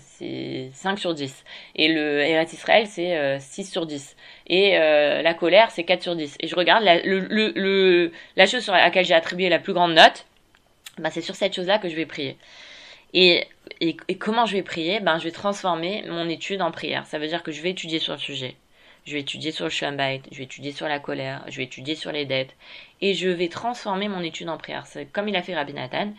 5 0.73 0.97
sur 0.97 1.13
10. 1.13 1.43
Et 1.75 1.87
le 1.87 2.21
Eretz 2.21 2.51
Israël 2.51 2.87
c'est 2.87 3.15
euh, 3.15 3.37
6 3.39 3.71
sur 3.71 3.85
10. 3.85 4.15
Et 4.47 4.77
euh, 4.79 5.21
la 5.21 5.35
colère 5.35 5.69
c'est 5.69 5.83
4 5.83 6.01
sur 6.01 6.15
10. 6.15 6.37
Et 6.39 6.47
je 6.47 6.55
regarde 6.55 6.83
la, 6.83 8.45
chose 8.47 8.63
sur 8.63 8.73
laquelle 8.73 9.05
j'ai 9.05 9.13
attribué 9.13 9.49
la 9.49 9.59
plus 9.59 9.73
grande 9.73 9.93
note, 9.93 10.25
bah 10.97 11.11
c'est 11.11 11.21
sur 11.21 11.35
cette 11.35 11.53
chose-là 11.53 11.77
que 11.77 11.87
je 11.87 11.95
vais 11.95 12.07
prier. 12.07 12.37
Et, 13.13 13.47
et, 13.81 13.95
comment 14.17 14.47
je 14.47 14.53
vais 14.53 14.63
prier? 14.63 14.99
Ben 14.99 15.19
je 15.19 15.25
vais 15.25 15.31
transformer 15.31 16.03
mon 16.09 16.27
étude 16.27 16.63
en 16.63 16.71
prière. 16.71 17.05
Ça 17.05 17.19
veut 17.19 17.27
dire 17.27 17.43
que 17.43 17.51
je 17.51 17.61
vais 17.61 17.69
étudier 17.69 17.99
sur 17.99 18.13
le 18.13 18.19
sujet. 18.19 18.55
Je 19.05 19.13
vais 19.13 19.19
étudier 19.19 19.51
sur 19.51 19.65
le 19.65 19.69
Shumbite, 19.69 20.25
je 20.31 20.39
vais 20.39 20.45
étudier 20.45 20.71
sur 20.71 20.87
la 20.87 20.97
colère, 20.97 21.43
je 21.47 21.57
vais 21.57 21.65
étudier 21.65 21.93
sur 21.93 22.11
les 22.11 22.25
dettes, 22.25 22.55
et 23.01 23.13
je 23.13 23.29
vais 23.29 23.49
transformer 23.49 24.07
mon 24.07 24.21
étude 24.21 24.49
en 24.49 24.57
prière. 24.57 24.87
C'est 24.87 25.05
comme 25.05 25.27
il 25.27 25.35
a 25.35 25.43
fait 25.43 25.53
Rabbi 25.53 25.73
Nathan 25.73 26.11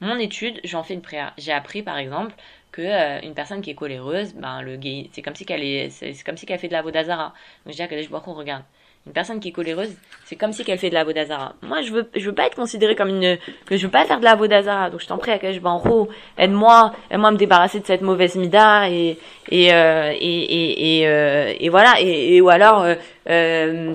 mon 0.00 0.18
étude, 0.18 0.60
j'en 0.64 0.82
fais 0.82 0.94
une 0.94 1.02
prière. 1.02 1.32
J'ai 1.38 1.52
appris 1.52 1.82
par 1.82 1.98
exemple 1.98 2.34
que 2.72 2.82
euh, 2.82 3.20
une 3.22 3.34
personne 3.34 3.62
qui 3.62 3.70
est 3.70 3.74
coléreuse, 3.74 4.34
ben 4.34 4.60
le 4.62 4.76
gay, 4.76 5.08
c'est 5.12 5.22
comme 5.22 5.36
si 5.36 5.46
qu'elle 5.46 5.62
est, 5.62 5.90
c'est 5.90 6.14
comme 6.24 6.36
si 6.36 6.46
qu'elle 6.46 6.58
fait 6.58 6.68
de 6.68 6.72
la 6.72 6.82
vodazara. 6.82 7.32
Donc 7.64 7.74
je 7.74 7.76
dis 7.76 7.82
à 7.82 8.02
je 8.02 8.08
vois 8.08 8.20
qu'on 8.20 8.34
regarde. 8.34 8.64
Une 9.06 9.12
personne 9.12 9.38
qui 9.38 9.48
est 9.48 9.52
coléreuse, 9.52 9.94
c'est 10.24 10.34
comme 10.34 10.54
si 10.54 10.64
qu'elle 10.64 10.78
fait 10.78 10.88
de 10.88 10.94
la 10.94 11.04
vodazara. 11.04 11.54
Moi, 11.60 11.82
je 11.82 11.92
veux, 11.92 12.10
je 12.16 12.24
veux 12.24 12.34
pas 12.34 12.46
être 12.46 12.56
considérée 12.56 12.96
comme 12.96 13.10
une, 13.10 13.36
que 13.66 13.76
je 13.76 13.84
veux 13.84 13.90
pas 13.90 14.06
faire 14.06 14.18
de 14.18 14.24
la 14.24 14.34
vodazara. 14.34 14.88
Donc 14.88 15.00
je 15.00 15.06
t'en 15.06 15.18
prie, 15.18 15.30
à 15.30 15.52
je 15.52 15.60
en 15.60 15.82
haut, 15.86 16.08
aide-moi, 16.38 16.94
aide-moi 17.10 17.28
à 17.28 17.32
me 17.32 17.36
débarrasser 17.36 17.80
de 17.80 17.86
cette 17.86 18.00
mauvaise 18.00 18.34
mida 18.34 18.88
et 18.88 19.18
et 19.50 19.74
euh, 19.74 20.10
et 20.18 21.00
et 21.00 21.06
euh, 21.06 21.52
et, 21.60 21.68
voilà 21.68 22.00
et, 22.00 22.36
et 22.36 22.40
ou 22.40 22.48
alors 22.48 22.86
euh, 23.28 23.94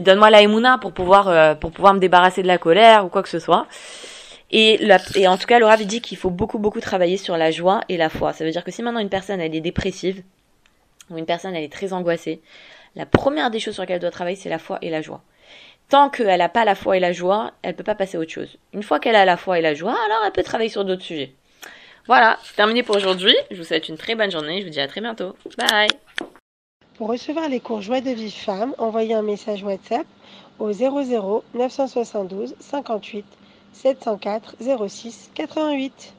donne-moi 0.00 0.30
la 0.30 0.42
emuna 0.42 0.78
pour 0.78 0.92
pouvoir 0.92 1.56
pour 1.60 1.70
pouvoir 1.70 1.94
me 1.94 2.00
débarrasser 2.00 2.42
de 2.42 2.48
la 2.48 2.58
colère 2.58 3.06
ou 3.06 3.08
quoi 3.08 3.22
que 3.22 3.28
ce 3.28 3.38
soit. 3.38 3.68
Et, 4.50 4.78
en 5.26 5.36
tout 5.36 5.46
cas, 5.46 5.58
Laura 5.58 5.76
dit 5.76 6.00
qu'il 6.00 6.16
faut 6.16 6.30
beaucoup, 6.30 6.58
beaucoup 6.58 6.80
travailler 6.80 7.16
sur 7.16 7.36
la 7.36 7.50
joie 7.50 7.80
et 7.88 7.96
la 7.96 8.08
foi. 8.08 8.32
Ça 8.32 8.44
veut 8.44 8.50
dire 8.50 8.64
que 8.64 8.70
si 8.70 8.82
maintenant 8.82 9.00
une 9.00 9.08
personne, 9.08 9.40
elle 9.40 9.54
est 9.54 9.60
dépressive, 9.60 10.22
ou 11.10 11.18
une 11.18 11.26
personne, 11.26 11.54
elle 11.54 11.64
est 11.64 11.72
très 11.72 11.92
angoissée, 11.92 12.40
la 12.94 13.06
première 13.06 13.50
des 13.50 13.60
choses 13.60 13.74
sur 13.74 13.82
lesquelles 13.82 13.96
elle 13.96 14.02
doit 14.02 14.10
travailler, 14.10 14.36
c'est 14.36 14.48
la 14.48 14.58
foi 14.58 14.78
et 14.82 14.90
la 14.90 15.02
joie. 15.02 15.22
Tant 15.88 16.10
qu'elle 16.10 16.38
n'a 16.38 16.48
pas 16.48 16.64
la 16.64 16.74
foi 16.74 16.96
et 16.96 17.00
la 17.00 17.12
joie, 17.12 17.52
elle 17.62 17.76
peut 17.76 17.84
pas 17.84 17.94
passer 17.94 18.16
à 18.16 18.20
autre 18.20 18.30
chose. 18.30 18.56
Une 18.72 18.82
fois 18.82 18.98
qu'elle 18.98 19.14
a 19.14 19.24
la 19.24 19.36
foi 19.36 19.58
et 19.58 19.62
la 19.62 19.74
joie, 19.74 19.96
alors 20.06 20.22
elle 20.24 20.32
peut 20.32 20.42
travailler 20.42 20.70
sur 20.70 20.84
d'autres 20.84 21.02
sujets. 21.02 21.32
Voilà, 22.06 22.38
c'est 22.44 22.54
terminé 22.54 22.82
pour 22.82 22.96
aujourd'hui. 22.96 23.34
Je 23.50 23.56
vous 23.56 23.64
souhaite 23.64 23.88
une 23.88 23.96
très 23.96 24.14
bonne 24.14 24.30
journée. 24.30 24.60
Je 24.60 24.66
vous 24.66 24.72
dis 24.72 24.80
à 24.80 24.88
très 24.88 25.00
bientôt. 25.00 25.36
Bye 25.58 25.88
Pour 26.96 27.08
recevoir 27.08 27.48
les 27.48 27.60
cours 27.60 27.82
Joie 27.82 28.00
de 28.00 28.10
vie 28.10 28.30
femme, 28.30 28.74
envoyez 28.78 29.14
un 29.14 29.22
message 29.22 29.62
WhatsApp 29.62 30.06
au 30.58 30.72
00 30.72 31.44
972 31.54 32.54
58 32.58 33.24
704 33.82 34.88
06 34.88 35.30
88. 35.34 36.14